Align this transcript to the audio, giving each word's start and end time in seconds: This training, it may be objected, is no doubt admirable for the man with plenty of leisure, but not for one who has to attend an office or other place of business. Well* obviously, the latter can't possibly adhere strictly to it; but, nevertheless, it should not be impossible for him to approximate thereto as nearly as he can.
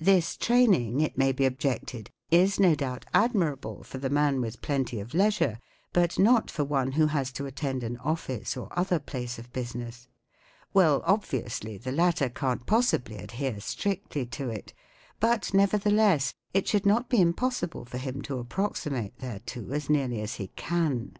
This 0.00 0.36
training, 0.36 1.00
it 1.02 1.16
may 1.16 1.30
be 1.30 1.44
objected, 1.44 2.10
is 2.32 2.58
no 2.58 2.74
doubt 2.74 3.04
admirable 3.14 3.84
for 3.84 3.98
the 3.98 4.10
man 4.10 4.40
with 4.40 4.60
plenty 4.60 4.98
of 4.98 5.14
leisure, 5.14 5.60
but 5.92 6.18
not 6.18 6.50
for 6.50 6.64
one 6.64 6.90
who 6.98 7.06
has 7.06 7.30
to 7.30 7.46
attend 7.46 7.84
an 7.84 7.96
office 7.98 8.56
or 8.56 8.76
other 8.76 8.98
place 8.98 9.38
of 9.38 9.52
business. 9.52 10.08
Well* 10.74 11.00
obviously, 11.06 11.78
the 11.78 11.92
latter 11.92 12.28
can't 12.28 12.66
possibly 12.66 13.18
adhere 13.18 13.60
strictly 13.60 14.26
to 14.34 14.50
it; 14.50 14.74
but, 15.20 15.54
nevertheless, 15.54 16.34
it 16.52 16.66
should 16.66 16.84
not 16.84 17.08
be 17.08 17.20
impossible 17.20 17.84
for 17.84 17.98
him 17.98 18.20
to 18.22 18.38
approximate 18.40 19.20
thereto 19.20 19.70
as 19.70 19.88
nearly 19.88 20.20
as 20.22 20.34
he 20.34 20.48
can. 20.56 21.16